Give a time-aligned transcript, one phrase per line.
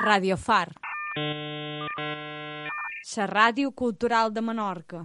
[0.00, 0.68] Radio Far.
[3.16, 5.00] La ràdio cultural de Menorca.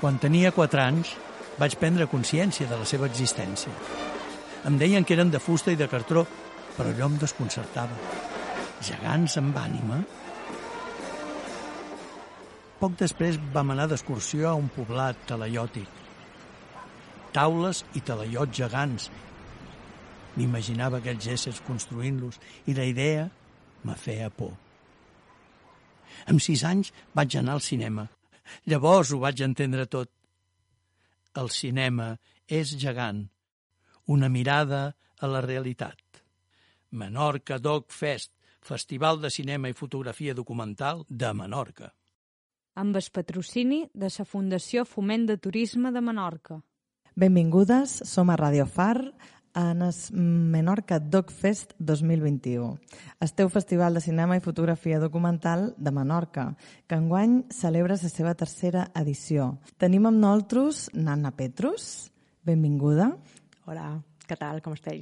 [0.00, 1.10] Quan tenia 4 anys,
[1.60, 3.72] vaig prendre consciència de la seva existència.
[4.64, 6.24] Em deien que eren de fusta i de cartró,
[6.78, 7.98] però allò em desconcertava.
[8.80, 10.00] Gegants amb ànima?
[12.80, 16.00] Poc després vam anar d'excursió a un poblat talaiòtic.
[17.36, 19.10] Taules i talaiots gegants.
[20.36, 22.38] M'imaginava aquells éssers construint-los
[22.70, 23.28] i la idea
[23.84, 24.54] me feia por.
[26.30, 28.06] Amb sis anys vaig anar al cinema.
[28.68, 30.10] Llavors ho vaig entendre tot.
[31.36, 32.12] El cinema
[32.46, 33.24] és gegant.
[34.12, 36.00] Una mirada a la realitat.
[36.90, 41.92] Menorca Dog Fest, Festival de Cinema i Fotografia Documental de Menorca.
[42.74, 46.60] Amb el patrocini de la Fundació Foment de Turisme de Menorca.
[47.14, 49.12] Benvingudes, som a Radio Far
[49.54, 52.78] en el Menorca Dog Fest 2021,
[53.20, 56.52] el teu festival de cinema i fotografia documental de Menorca,
[56.86, 59.58] que enguany celebra la seva tercera edició.
[59.76, 62.10] Tenim amb nosaltres Nana Petrus,
[62.44, 63.12] benvinguda.
[63.66, 65.00] Hola, què tal, com esteu?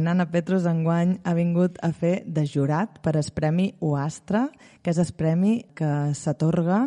[0.00, 4.46] Nana Petrus enguany ha vingut a fer de jurat per al Premi Oastra,
[4.80, 6.78] que és el premi que s'atorga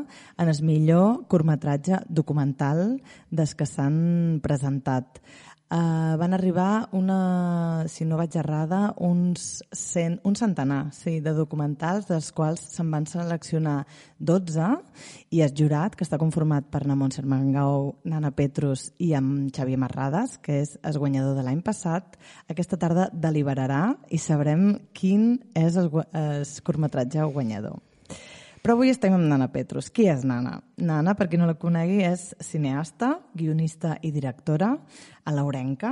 [0.41, 2.97] en el millor curtmetratge documental
[3.29, 5.21] des que s'han presentat.
[5.65, 12.05] Uh, van arribar una, si no vaig errada, uns cent, un centenar sí, de documentals,
[12.05, 13.79] dels quals se'n van seleccionar
[14.21, 14.67] 12
[15.33, 19.81] i el jurat, que està conformat per na Montserrat Mangau, Nana Petrus i amb Xavier
[19.81, 22.13] Marrades, que és el guanyador de l'any passat,
[22.45, 27.81] aquesta tarda deliberarà i sabrem quin és el, el curtmetratge guanyador.
[28.65, 29.91] Però avui estem amb Nana Petrus.
[29.93, 30.55] Qui és Nana?
[30.81, 34.71] Nana, per qui no la conegui, és cineasta, guionista i directora
[35.21, 35.91] a l'Aurenca.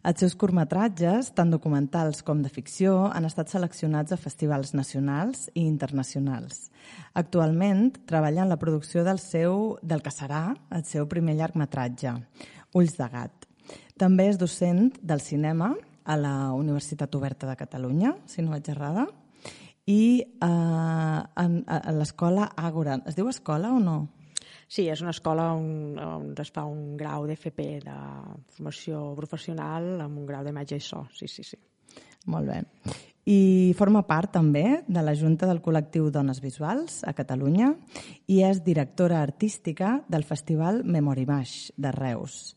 [0.00, 5.66] Els seus curtmetratges, tant documentals com de ficció, han estat seleccionats a festivals nacionals i
[5.66, 6.70] internacionals.
[7.12, 12.16] Actualment treballa en la producció del seu del que serà el seu primer llargmetratge,
[12.72, 13.44] Ulls de gat.
[14.00, 15.74] També és docent del cinema
[16.08, 19.04] a la Universitat Oberta de Catalunya, si no vaig errada,
[19.86, 22.98] i uh, en, a l'escola Àgora.
[23.06, 23.98] Es diu escola o no?
[24.66, 27.96] Sí, és una escola on, on es fa un grau d'FP de
[28.56, 31.04] formació professional amb un grau d'imatge i so.
[31.14, 31.58] Sí, sí, sí.
[32.26, 32.58] Molt bé.
[33.26, 37.72] I forma part també de la Junta del col·lectiu Dones Visuals a Catalunya
[38.30, 42.54] i és directora artística del Festival Memorimash de Reus.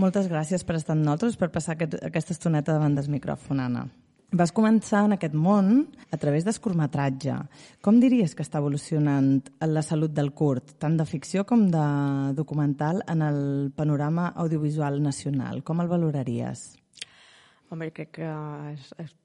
[0.00, 3.88] Moltes gràcies per estar amb nosaltres, per passar aquest, aquesta estoneta davant del micròfon, Anna.
[4.30, 7.34] Vas començar en aquest món a través del curtmetratge.
[7.82, 11.86] Com diries que està evolucionant la salut del curt, tant de ficció com de
[12.38, 13.40] documental, en el
[13.74, 15.64] panorama audiovisual nacional?
[15.66, 16.68] Com el valoraries?
[17.70, 18.30] Home, crec que
[18.70, 19.16] és, és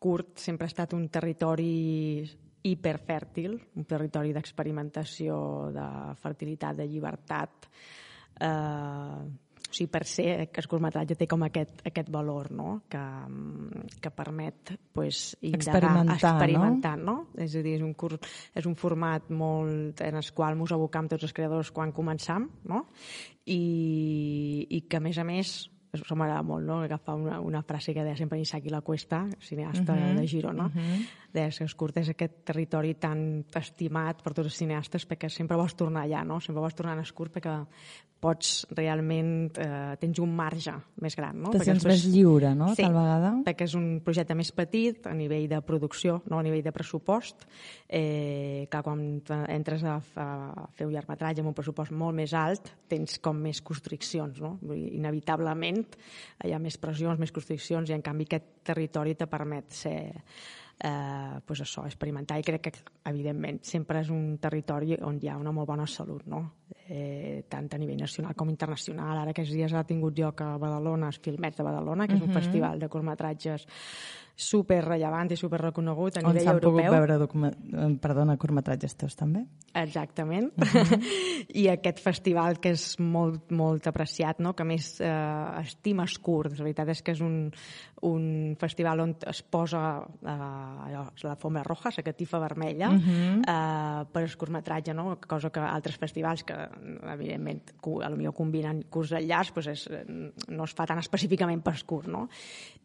[0.00, 2.24] curt sempre ha estat un territori
[2.64, 5.36] hiperfèrtil, un territori d'experimentació,
[5.76, 5.86] de
[6.20, 7.68] fertilitat, de llibertat,
[8.40, 9.20] eh,
[9.70, 12.80] o sigui, per ser que el curtmetratge té com aquest, aquest valor, no?
[12.90, 13.02] que,
[14.02, 17.16] que permet pues, experimentar, experimentar no?
[17.30, 17.42] no?
[17.44, 18.26] És a dir, és un, curt,
[18.56, 22.86] és un format molt en el qual ens abocam tots els creadors quan començam, no?
[23.46, 23.60] I,
[24.68, 25.54] i que, a més a més,
[25.92, 26.80] això m'agrada molt, no?
[26.84, 30.66] agafar una, una frase que deia sempre Isaki La Cuesta, cineasta uh -huh, de Girona,
[30.66, 31.06] uh -huh.
[31.32, 35.56] deia que es curta és aquest territori tan estimat per tots els cineastes perquè sempre
[35.56, 36.40] vols tornar allà, no?
[36.40, 37.66] sempre vols tornar a Escurt perquè
[38.20, 41.40] pots realment, eh, tens un marge més gran.
[41.40, 41.50] No?
[41.50, 43.32] Te sents més lliure, no?, sí, tal vegada.
[43.46, 47.46] perquè és un projecte més petit a nivell de producció, no a nivell de pressupost,
[47.88, 52.74] eh, que quan entres a, a fer un llargmetratge amb un pressupost molt més alt,
[52.92, 54.58] tens com més constriccions, no?
[54.60, 55.79] Vull dir, inevitablement
[56.44, 59.98] hi ha més pressions, més constriccions, i en canvi aquest territori te permet ser
[60.80, 62.72] eh, pues això, experimentar i crec que
[63.10, 66.42] evidentment sempre és un territori on hi ha una molt bona salut no?
[66.88, 71.10] eh, tant a nivell nacional com internacional ara aquests dies ha tingut lloc a Badalona
[71.12, 72.28] els Filmets de Badalona, que és uh -huh.
[72.28, 73.66] un festival de curtmetratges
[74.40, 76.72] super rellevant i super reconegut a nivell europeu.
[76.72, 77.36] On s'han pogut
[77.70, 79.44] veure perdona, curtmetratges teus també?
[79.76, 80.52] Exactament.
[80.56, 81.00] Uh -huh.
[81.54, 84.54] I aquest festival que és molt, molt apreciat, no?
[84.54, 86.58] que més eh, estima els curts.
[86.58, 87.50] La veritat és que és un,
[88.02, 93.42] un festival on es posa eh, allò, la fombra roja, la catifa vermella, uh -huh.
[93.46, 95.18] eh, per el curtmetratge, no?
[95.26, 96.54] cosa que altres festivals que,
[97.12, 97.62] evidentment,
[98.02, 99.88] a lo millor combinen curts llargs, doncs és,
[100.48, 102.28] no es fa tan específicament per curt, no?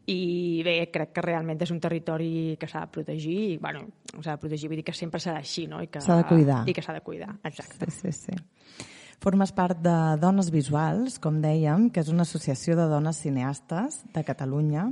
[0.06, 3.86] I bé, crec que realment és un territori que s'ha de protegir i, bueno,
[4.18, 5.80] s'ha de protegir, vull dir que sempre serà així, no?
[5.82, 6.64] I que s'ha de cuidar.
[6.68, 7.90] I que s'ha de cuidar, exacte.
[7.90, 8.86] Sí, sí, sí.
[9.22, 14.22] Formes part de Dones Visuals, com dèiem, que és una associació de dones cineastes de
[14.28, 14.90] Catalunya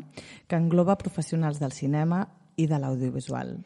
[0.49, 2.25] que engloba professionals del cinema
[2.56, 3.59] i de l'audiovisual.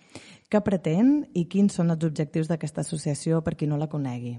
[0.51, 4.39] Què pretén i quins són els objectius d'aquesta associació per qui no la conegui?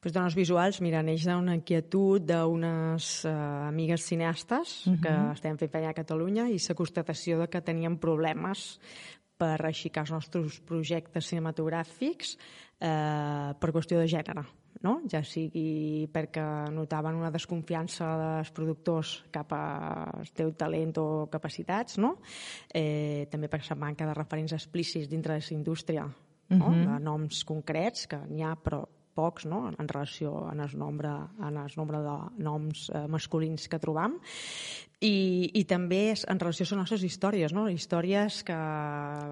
[0.00, 5.00] Pues, dones visuals, mira, neix d'una inquietud d'unes uh, amigues cineastes uh -huh.
[5.02, 8.80] que estem fent feina a Catalunya i la constatació de que teníem problemes
[9.36, 12.36] per aixecar els nostres projectes cinematogràfics
[12.80, 14.44] eh, per qüestió de gènere
[14.82, 15.00] no?
[15.10, 22.16] ja sigui perquè notaven una desconfiança dels productors cap al teu talent o capacitats, no?
[22.72, 26.06] eh, també per la manca de referents explícits dintre de la indústria,
[26.50, 26.66] no?
[26.66, 26.86] Uh -huh.
[26.94, 28.84] de noms concrets, que n'hi ha, però
[29.20, 29.66] pocs no?
[29.70, 34.16] en relació en el nombre, en el nombre de noms eh, masculins que trobam
[35.00, 37.64] i, i també en relació a les nostres històries, no?
[37.72, 38.56] històries que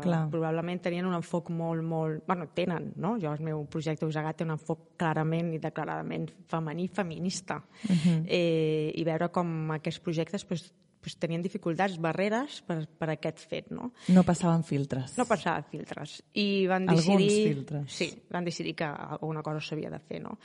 [0.05, 0.23] Clar.
[0.33, 2.25] probablement tenien un enfoc molt, molt...
[2.27, 3.17] bueno, tenen, no?
[3.21, 7.61] Jo, el meu projecte Usagat té un enfoc clarament i declaradament femení, feminista.
[7.85, 8.19] Uh -huh.
[8.27, 13.71] eh, I veure com aquests projectes pues, pues, tenien dificultats, barreres per, per aquest fet.
[13.75, 13.93] No?
[14.15, 15.17] no passaven filtres.
[15.19, 16.19] No passaven filtres.
[16.35, 17.29] I van decidir...
[17.29, 17.99] Alguns filtres.
[17.99, 20.23] Sí, van decidir que alguna cosa s'havia de fer.
[20.25, 20.39] No?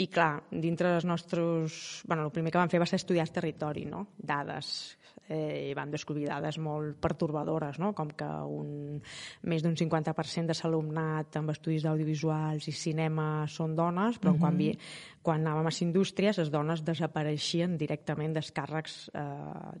[0.00, 2.02] I clar, dintre dels nostres...
[2.06, 4.06] Bueno, el primer que van fer va ser estudiar el territori, no?
[4.18, 4.96] dades,
[5.28, 7.92] eh, i vam descobrir dades molt pertorbadores, no?
[7.96, 9.00] com que un,
[9.48, 14.40] més d'un 50% de l'alumnat amb estudis d'audiovisuals i cinema són dones, però uh -huh.
[14.40, 14.72] quan, vi,
[15.24, 19.22] quan anàvem a les indústries les dones desapareixien directament dels càrrecs eh,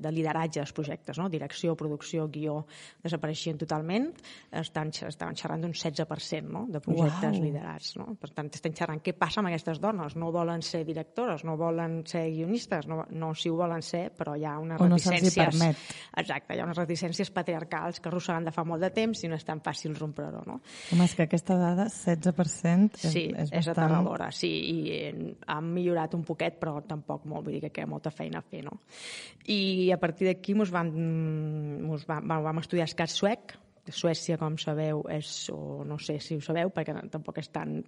[0.00, 1.28] de lideratge dels projectes, no?
[1.28, 2.62] direcció, producció, guió,
[3.04, 4.08] desapareixien totalment,
[4.56, 6.64] estan, estaven xerrant d'un 16% no?
[6.72, 7.44] de projectes wow.
[7.44, 7.92] liderats.
[8.00, 8.08] No?
[8.20, 12.00] Per tant, estem xerrant què passa amb aquestes dones, no volen ser directores, no volen
[12.08, 15.84] ser guionistes, no, no si ho volen ser, però hi ha una reticència permet.
[16.24, 19.36] Exacte, hi ha unes reticències patriarcals que arrosseguen de fa molt de temps i no
[19.36, 20.60] és tan fàcil romper-ho, no?
[20.94, 23.84] Home, és que aquesta dada, 16%, és, sí, és, és bastant...
[23.84, 28.12] aterradora, sí, i han millorat un poquet, però tampoc molt, vull dir que queda molta
[28.14, 28.80] feina a fer, no?
[29.50, 30.90] I a partir d'aquí mos van,
[31.84, 33.58] mos vam, vam estudiar escat suec,
[33.92, 37.82] Suècia, com sabeu, és, o no sé si ho sabeu, perquè tampoc és tant,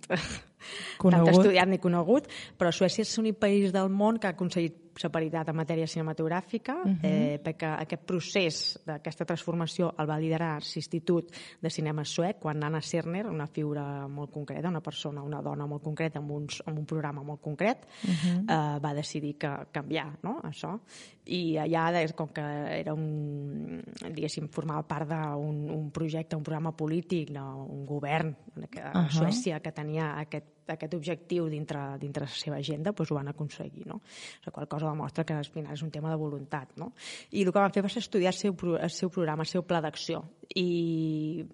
[1.01, 2.29] tant estudiat ni conegut,
[2.59, 6.75] però Suècia és l'únic país del món que ha aconseguit la paritat en matèria cinematogràfica,
[6.83, 6.99] uh -huh.
[7.03, 12.81] eh, perquè aquest procés d'aquesta transformació el va liderar l'Institut de Cinema Suec, quan Anna
[12.81, 16.87] Serner, una figura molt concreta, una persona, una dona molt concreta, amb, uns, amb un
[16.87, 18.41] programa molt concret, uh -huh.
[18.49, 20.41] eh, va decidir que canviar no?
[20.43, 20.79] això.
[21.27, 22.43] I allà, com que
[22.81, 27.65] era un, diguéssim, formava part d'un un projecte, un programa polític, no?
[27.65, 29.11] un govern a uh -huh.
[29.11, 33.87] Suècia que tenia aquest aquest objectiu dintre, dintre la seva agenda doncs ho van aconseguir.
[33.87, 34.01] No?
[34.47, 36.75] La qual cosa demostra que al final és un tema de voluntat.
[36.77, 36.93] No?
[37.31, 39.63] I el que van fer va ser estudiar el seu, el seu programa, el seu
[39.67, 40.25] pla d'acció.
[40.57, 41.45] I,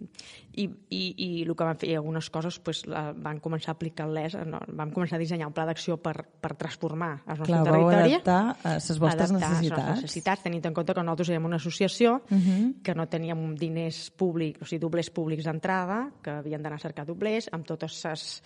[0.52, 4.36] i, i, I el que van fer, algunes coses doncs, la, van començar a aplicar-les,
[4.46, 8.16] no, vam començar a dissenyar un pla d'acció per, per transformar el nostre Clar, territori.
[8.18, 9.88] adaptar a les vostres adaptar necessitats.
[9.88, 12.82] les necessitats, tenint en compte que nosaltres érem una associació uh -huh.
[12.82, 17.06] que no teníem diners públics, o sigui, doblers públics d'entrada, que havien d'anar a cercar
[17.06, 18.42] doblers, amb totes les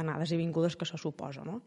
[0.00, 1.44] anades i vingudes que això suposa.
[1.46, 1.60] No?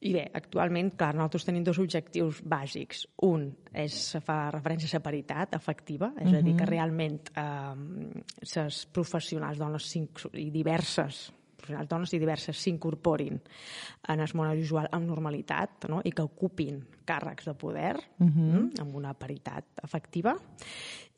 [0.00, 3.06] I bé, actualment, clar, nosaltres tenim dos objectius bàsics.
[3.26, 6.38] Un és fa referència a la paritat efectiva, és uh -huh.
[6.38, 7.74] a dir, que realment eh,
[8.54, 9.96] les professionals dones
[10.34, 13.36] i diverses professionals dones i diverses s'incorporin
[14.08, 16.00] en el món audiovisual amb normalitat no?
[16.04, 18.80] i que ocupin càrrecs de poder uh -huh.
[18.80, 20.36] amb una paritat efectiva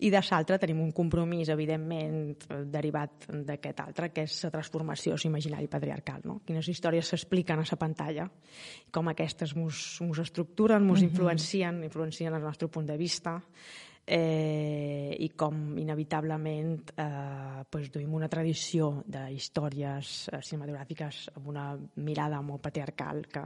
[0.00, 5.68] i de l'altre tenim un compromís, evidentment, derivat d'aquest altre, que és la transformació imaginari
[5.68, 6.22] patriarcal.
[6.24, 6.38] No?
[6.46, 8.30] Quines històries s'expliquen a la pantalla,
[8.90, 13.42] com aquestes mos, mos estructuren, mos influencien, influencien el nostre punt de vista,
[14.10, 21.66] eh, i com inevitablement eh, pues, duim una tradició de històries eh, cinematogràfiques amb una
[22.02, 23.44] mirada molt patriarcal que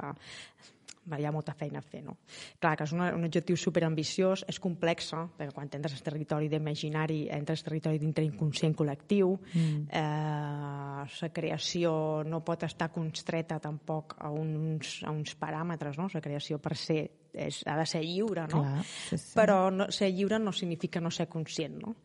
[1.12, 2.02] hi ha molta feina a fer.
[2.04, 2.16] No?
[2.60, 7.24] Clar, que és una, un objectiu superambiciós, és complex, perquè quan entres al territori d'imaginari,
[7.34, 9.82] entres al territori d'inconscient col·lectiu, mm.
[9.90, 11.92] eh, la creació
[12.28, 16.08] no pot estar constreta tampoc a uns, a uns paràmetres, no?
[16.12, 17.02] la creació per ser
[17.34, 18.62] és, ha de ser lliure, no?
[18.62, 19.32] Clar, sí, sí.
[19.36, 21.96] Però no, ser lliure no significa no ser conscient, no?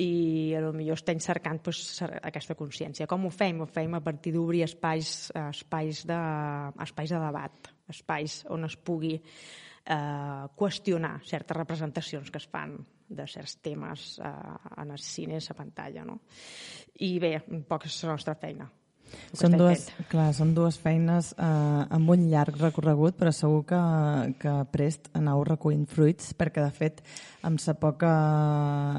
[0.00, 3.08] I a lo millor estem cercant pues, aquesta consciència.
[3.10, 3.60] Com ho fem?
[3.60, 6.20] Ho fem a partir d'obrir espais, espais, de,
[6.86, 12.78] espais de debat, espais on es pugui eh, qüestionar certes representacions que es fan
[13.10, 14.34] de certs temes eh,
[14.82, 16.04] en el cine, a la pantalla.
[16.04, 16.20] No?
[17.00, 18.68] I bé, un poc és la nostra feina.
[19.36, 21.46] Són dues, clar, són dues feines eh,
[21.96, 23.80] amb un llarg recorregut, però segur que,
[24.42, 27.02] que prest aneu recollint fruits, perquè de fet
[27.46, 28.10] amb sa poca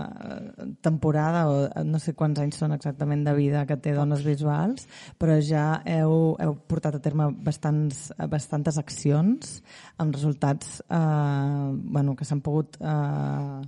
[0.08, 4.88] eh, temporada, o no sé quants anys són exactament de vida que té Dones Visuals,
[5.22, 9.60] però ja heu, heu portat a terme bastants, bastantes accions
[10.02, 13.62] amb resultats eh, bueno, que s'han pogut eh,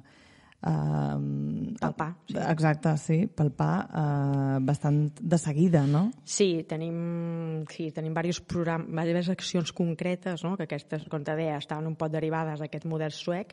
[0.63, 2.13] Uh, palpar.
[2.29, 2.37] Sí.
[2.39, 6.05] Exacte, sí, palpar uh, bastant de seguida, no?
[6.23, 10.55] Sí, tenim, sí, tenim diversos programes, diverses accions concretes, no?
[10.55, 13.51] que aquestes, com te deia, estaven un pot derivades d'aquest model suec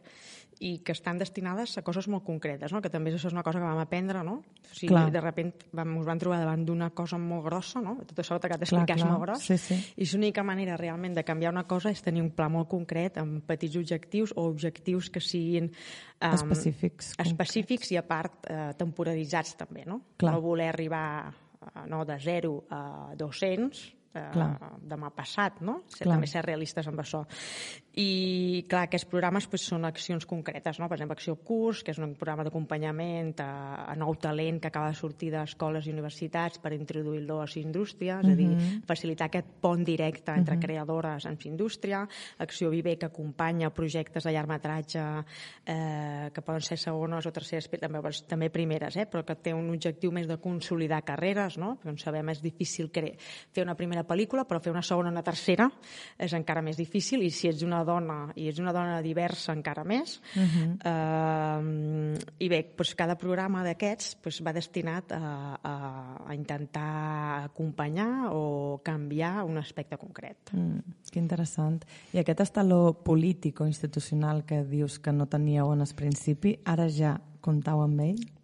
[0.60, 2.82] i que estan destinades a coses molt concretes, no?
[2.84, 4.34] que també això és una cosa que vam aprendre, no?
[4.44, 5.06] O sigui, clar.
[5.12, 7.96] de repente vam, ens vam trobar davant d'una cosa molt grossa, no?
[8.04, 9.78] Tot això que t'explicar és molt gros, sí, sí.
[9.96, 13.40] i l'única manera realment de canviar una cosa és tenir un pla molt concret amb
[13.48, 19.86] petits objectius o objectius que siguin um, específics, específics i a part eh, temporalitzats també,
[19.88, 20.02] no?
[20.20, 20.36] Clar.
[20.36, 22.82] No voler arribar uh, no, de 0 a
[23.16, 24.44] 200 eh,
[24.90, 25.82] demà passat, no?
[25.88, 27.24] Ser, també ser realistes amb això.
[28.00, 30.86] I, clar, aquests programes pues, són accions concretes, no?
[30.88, 33.50] Per exemple, Acció Curs, que és un programa d'acompanyament a,
[33.90, 38.30] a nou talent que acaba de sortir d'escoles i universitats per introduir-lo a indústria, és
[38.30, 38.84] a dir, mhm.
[38.86, 40.60] facilitar aquest pont directe entre mhm.
[40.60, 40.66] -huh.
[40.66, 42.06] creadores en indústria,
[42.38, 45.00] Acció Viver, que acompanya projectes de llargmetratge
[45.66, 49.06] eh, que poden ser segones o terceres, també, també primeres, eh?
[49.10, 51.76] però que té un objectiu més de consolidar carreres, no?
[51.76, 55.24] Perquè, com sabem, és difícil fer una primera pel·lícula, però fer una segona o una
[55.26, 55.68] tercera
[56.18, 59.84] és encara més difícil, i si ets una dona i és una dona diversa encara
[59.84, 60.20] més.
[60.34, 60.68] Uh -huh.
[60.84, 65.74] eh, I bé, doncs cada programa d'aquests doncs, va destinat a, a,
[66.26, 70.52] a intentar acompanyar o canviar un aspecte concret.
[70.52, 70.78] Mm,
[71.10, 71.84] que interessant.
[72.12, 76.88] I aquest estaló polític o institucional que dius que no teníeu en el principi, ara
[76.88, 78.39] ja comptau amb ell?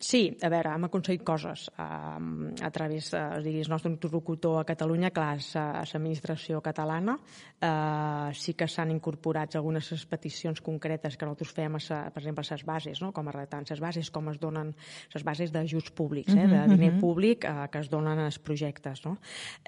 [0.00, 2.16] Sí, a veure, hem aconseguit coses uh,
[2.64, 5.50] a través, uh, diguis, nostre interlocutor a Catalunya, clar, és
[5.92, 7.18] l'administració catalana.
[7.60, 12.56] Uh, sí que s'han incorporat algunes peticions concretes que nosaltres fem, a per exemple, a
[12.56, 13.10] les bases, no?
[13.12, 14.72] com a redactant les bases, com es donen
[15.12, 16.46] les bases d'ajuts públics, eh?
[16.48, 19.04] de diner públic uh, que es donen als projectes.
[19.04, 19.18] No?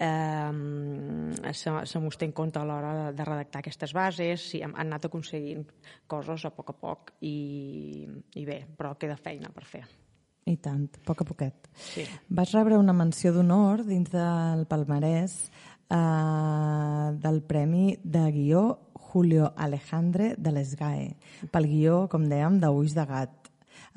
[0.01, 4.73] Uh, se, se té en compte a l'hora de, de redactar aquestes bases, sí, hem,
[4.73, 5.69] han anat aconseguint
[6.09, 8.09] coses a poc a poc i,
[8.41, 9.85] i bé, però queda feina per fer.
[10.51, 11.69] I tant, a poc a poquet.
[11.73, 12.07] Sí.
[12.29, 15.37] Vas rebre una menció d'honor dins del palmarès
[15.93, 18.65] eh, del Premi de Guió
[19.13, 21.11] Julio Alejandre de l'Esgae,
[21.53, 23.51] pel guió, com dèiem, de Ulls de Gat,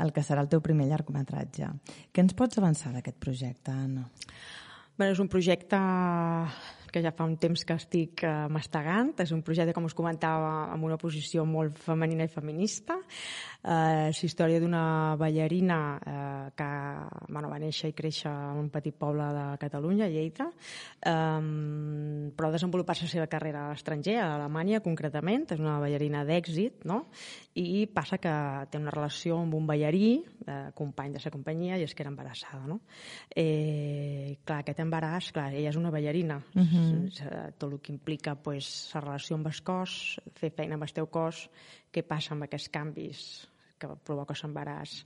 [0.04, 1.70] el que serà el teu primer llargmetratge.
[2.12, 4.10] Què ens pots avançar d'aquest projecte, Anna?
[5.00, 5.80] Bé, és un projecte
[6.96, 9.12] que ja fa un temps que estic eh, mastegant.
[9.20, 12.96] És un projecte, com us comentava, amb una posició molt femenina i feminista.
[13.66, 16.70] Eh, és història d'una ballarina eh, que
[17.28, 20.48] bueno, va néixer i créixer en un petit poble de Catalunya, Lleida,
[21.02, 25.50] eh, però ha desenvolupat la seva carrera a l'estranger, a Alemanya concretament.
[25.52, 27.02] És una ballarina d'èxit, no?
[27.60, 28.34] I passa que
[28.72, 30.14] té una relació amb un ballarí,
[30.48, 32.80] eh, company de la companyia, i és que era embarassada, no?
[33.36, 37.58] Eh, clar, aquest embaràs, clar, ella és una ballarina, uh -huh -hmm.
[37.58, 41.08] tot el que implica pues, la relació amb el cos, fer feina amb el teu
[41.08, 41.50] cos,
[41.92, 45.04] què passa amb aquests canvis que provoca l'embaràs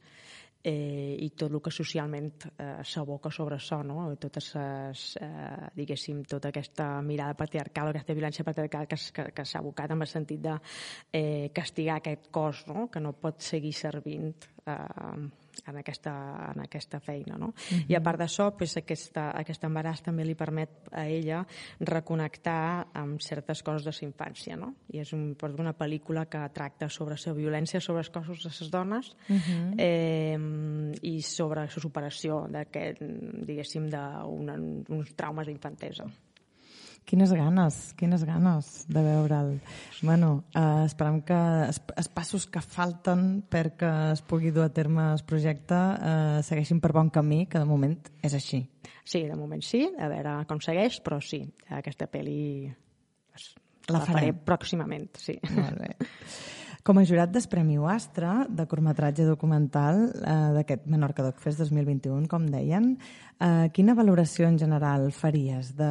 [0.64, 4.10] eh, i tot el que socialment eh, s'aboca sobre això, no?
[4.20, 9.62] totes les, eh, diguéssim, tota aquesta mirada patriarcal, aquesta violència patriarcal que, que, que s'ha
[9.64, 10.58] abocat en el sentit de
[11.14, 12.90] eh, castigar aquest cos, no?
[12.92, 14.34] que no pot seguir servint
[14.74, 15.30] eh,
[15.68, 16.14] en aquesta,
[16.54, 17.38] en aquesta feina.
[17.38, 17.48] No?
[17.48, 17.86] Uh -huh.
[17.88, 21.46] I a part d'això, pues, aquesta, aquest embaràs també li permet a ella
[21.80, 24.56] reconnectar amb certes coses de la infància.
[24.56, 24.74] No?
[24.92, 28.72] I és un, una pel·lícula que tracta sobre la violència sobre els cossos de les
[28.72, 29.76] dones uh -huh.
[29.78, 30.38] eh,
[31.02, 33.02] i sobre la superació d'aquest,
[33.46, 36.06] diguéssim, d'uns traumes d'infantesa.
[37.10, 39.56] Quines ganes, quines ganes de veure'l.
[40.06, 45.08] Bueno, eh, esperem que els, els passos que falten perquè es pugui dur a terme
[45.16, 48.62] el projecte eh, segueixin per bon camí, que de moment és així.
[49.02, 51.42] Sí, de moment sí, a veure com segueix, però sí,
[51.80, 55.40] aquesta pel·li la, la faré pròximament, sí.
[55.50, 55.96] Molt bé.
[56.84, 62.28] Com a jurat del Premi Astra de curtmetratge documental eh, d'aquest Menorca Doc Fest 2021,
[62.32, 62.94] com deien,
[63.40, 65.90] eh, quina valoració en general faries de,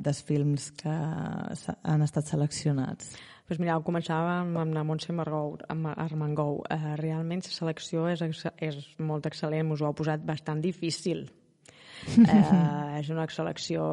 [0.00, 3.12] dels films que han estat seleccionats?
[3.50, 6.62] Pues mira, començàvem amb la Montse Margou, amb Armengou.
[6.70, 8.24] Eh, realment la selecció és,
[8.56, 11.26] és molt excel·lent, us ho ha posat bastant difícil
[12.08, 13.84] eh, és una selecció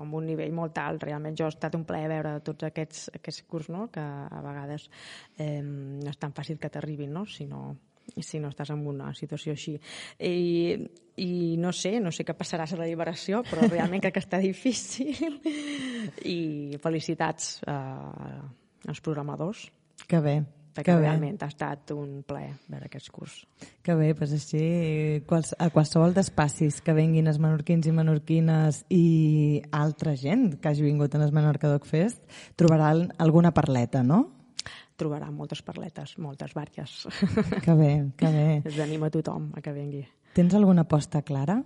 [0.00, 1.04] amb un nivell molt alt.
[1.06, 3.88] Realment jo he estat un plaer veure tots aquests, aquests curs, no?
[3.92, 4.88] que a vegades
[5.38, 7.26] eh, no és tan fàcil que t'arribin, no?
[7.26, 7.70] sinó
[8.18, 9.76] si no estàs en una situació així.
[10.18, 10.74] I,
[11.22, 11.30] i
[11.62, 15.38] no sé, no sé què passarà a la liberació, però realment crec que està difícil.
[16.26, 18.40] I felicitats eh,
[18.90, 19.68] als programadors.
[20.10, 20.40] Que bé,
[20.86, 21.04] que bé.
[21.04, 23.36] realment ha estat un ple veure aquest curs.
[23.82, 29.04] Que bé, doncs així quals, a qualsevol d'espacis que venguin els menorquins i menorquines i
[29.72, 32.24] altra gent que hagi vingut en el Menorca Dog Fest
[32.56, 34.26] trobaran alguna parleta, no?
[35.00, 37.06] Trobarà moltes parletes, moltes vàries.
[37.64, 38.48] Que bé, que bé.
[38.68, 40.04] Es anima a tothom a que vengui.
[40.36, 41.62] Tens alguna aposta clara?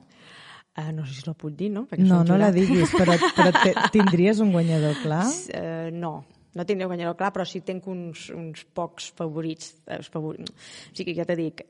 [0.75, 1.85] Uh, no sé si la puc dir, no?
[1.87, 3.50] Perquè No, no la diguis, però, però
[3.94, 5.26] tindries un guanyador clar?
[5.54, 9.75] Uh, no, no tindré guanyador clar, però sí tinc uns, uns pocs favorits.
[9.87, 10.37] Eh, favor...
[10.40, 11.62] O sigui, ja t'he dit,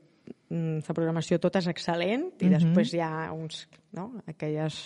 [0.51, 2.53] mm, la programació tota és excel·lent i Mhm.
[2.59, 4.13] després hi ha uns, no?
[4.27, 4.79] aquelles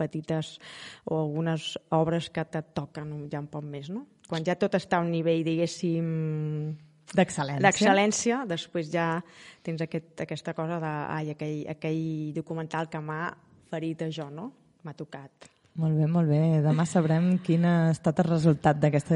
[0.00, 0.58] petites
[1.04, 4.06] o algunes obres que te toquen ja un poc més, no?
[4.30, 6.76] Quan ja tot està a un nivell, diguéssim,
[7.10, 7.60] D'excel·lència.
[7.60, 9.20] d'excel·lència, després ja
[9.62, 13.36] tens aquest, aquesta cosa de, ai, aquell, aquell documental que m'ha
[13.68, 14.52] ferit a jo, no?
[14.84, 15.50] M'ha tocat.
[15.78, 16.60] Molt bé, molt bé.
[16.64, 19.14] Demà sabrem quin ha estat el resultat d'aquesta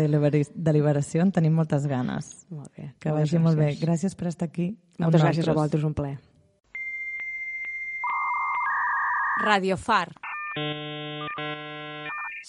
[0.54, 1.23] deliberació.
[1.23, 2.46] En tenim moltes ganes.
[2.50, 2.92] Molt bé.
[3.00, 3.66] Que Moltes vagi molt bé.
[3.75, 3.82] gràcies.
[3.84, 4.70] Gràcies per estar aquí.
[4.99, 6.18] Moltes gràcies a vosaltres, un ple.
[9.44, 10.12] Radio Far.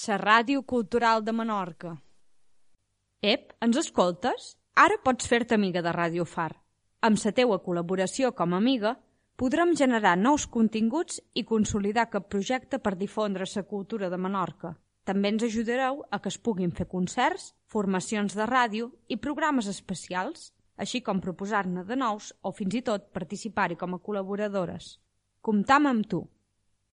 [0.07, 1.95] La ràdio cultural de Menorca.
[3.21, 4.55] Ep, ens escoltes?
[4.75, 6.51] Ara pots fer-te amiga de Radio Far.
[7.01, 8.99] Amb la teua col·laboració com a amiga,
[9.35, 14.75] podrem generar nous continguts i consolidar aquest projecte per difondre la cultura de Menorca.
[15.05, 20.51] També ens ajudareu a que es puguin fer concerts, formacions de ràdio i programes especials,
[20.77, 24.97] així com proposar-ne de nous o fins i tot participar-hi com a col·laboradores.
[25.41, 26.23] Comptam amb tu.